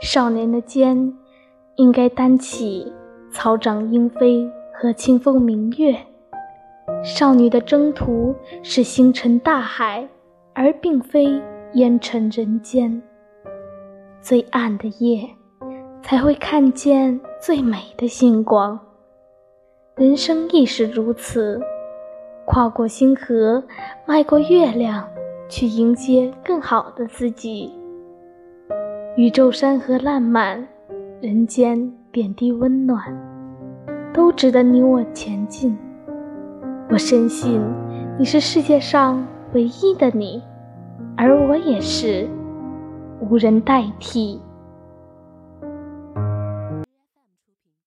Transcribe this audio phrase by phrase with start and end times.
[0.00, 1.14] 少年的肩
[1.76, 2.90] 应该担起
[3.30, 5.94] 草长莺飞和清风明月，
[7.04, 10.08] 少女的征途是星辰大海，
[10.54, 11.40] 而并非
[11.74, 13.00] 烟尘人间。
[14.22, 15.28] 最暗的夜，
[16.02, 18.80] 才会看见最美的星光。
[19.96, 21.60] 人生亦是如此，
[22.46, 23.62] 跨过星河，
[24.06, 25.06] 迈过月亮，
[25.50, 27.70] 去迎接更好的自己。
[29.20, 30.66] 宇宙山河烂漫，
[31.20, 33.04] 人间点滴温暖，
[34.14, 35.76] 都值得你我前进。
[36.88, 37.60] 我深信
[38.18, 40.42] 你是世界上唯一的你，
[41.18, 42.26] 而我也是
[43.20, 44.40] 无人代替。